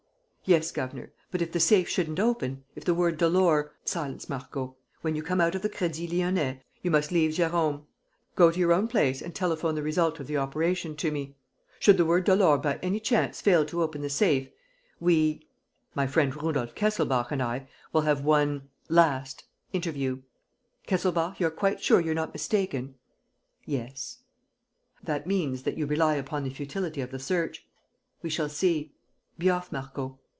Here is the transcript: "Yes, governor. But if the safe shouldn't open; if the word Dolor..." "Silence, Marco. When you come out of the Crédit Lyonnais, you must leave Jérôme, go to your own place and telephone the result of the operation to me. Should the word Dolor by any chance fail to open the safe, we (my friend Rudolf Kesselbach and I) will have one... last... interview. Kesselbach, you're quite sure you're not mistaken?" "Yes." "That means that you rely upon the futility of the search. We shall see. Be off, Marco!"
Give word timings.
"Yes, 0.43 0.71
governor. 0.71 1.13
But 1.31 1.41
if 1.43 1.51
the 1.53 1.59
safe 1.61 1.87
shouldn't 1.87 2.19
open; 2.19 2.65
if 2.75 2.83
the 2.83 2.95
word 2.95 3.17
Dolor..." 3.17 3.71
"Silence, 3.85 4.27
Marco. 4.27 4.75
When 5.01 5.15
you 5.15 5.21
come 5.23 5.39
out 5.39 5.53
of 5.55 5.61
the 5.61 5.69
Crédit 5.69 6.11
Lyonnais, 6.11 6.59
you 6.81 6.89
must 6.91 7.09
leave 7.11 7.31
Jérôme, 7.35 7.83
go 8.35 8.51
to 8.51 8.59
your 8.59 8.73
own 8.73 8.87
place 8.89 9.21
and 9.21 9.33
telephone 9.35 9.75
the 9.75 9.83
result 9.83 10.19
of 10.19 10.25
the 10.27 10.35
operation 10.37 10.95
to 10.97 11.09
me. 11.11 11.35
Should 11.79 11.95
the 11.97 12.03
word 12.07 12.25
Dolor 12.25 12.57
by 12.57 12.79
any 12.81 12.99
chance 12.99 13.39
fail 13.39 13.63
to 13.67 13.81
open 13.83 14.01
the 14.01 14.09
safe, 14.09 14.49
we 14.99 15.47
(my 15.95 16.05
friend 16.05 16.35
Rudolf 16.35 16.73
Kesselbach 16.75 17.31
and 17.31 17.41
I) 17.41 17.69
will 17.93 18.01
have 18.01 18.25
one... 18.25 18.67
last... 18.89 19.45
interview. 19.71 20.21
Kesselbach, 20.87 21.39
you're 21.39 21.51
quite 21.51 21.81
sure 21.81 22.01
you're 22.01 22.13
not 22.15 22.33
mistaken?" 22.33 22.95
"Yes." 23.63 24.17
"That 25.03 25.27
means 25.27 25.63
that 25.63 25.77
you 25.77 25.85
rely 25.85 26.15
upon 26.15 26.43
the 26.43 26.49
futility 26.49 26.99
of 26.99 27.11
the 27.11 27.19
search. 27.19 27.65
We 28.23 28.29
shall 28.31 28.49
see. 28.49 28.91
Be 29.37 29.49
off, 29.49 29.71
Marco!" 29.71 30.17